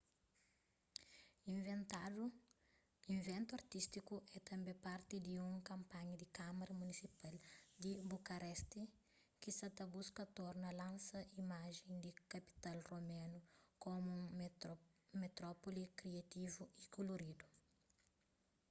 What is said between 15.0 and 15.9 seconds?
metrópoli